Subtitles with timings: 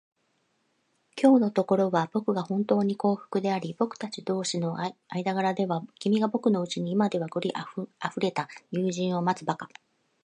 [1.15, 4.75] きょうのところは、ぼくがほんとうに幸福であり、ぼくたち同士の
[5.09, 9.83] 間柄では、君がぼくのうちに今ではごくありふれた友人を持つばかりでなく、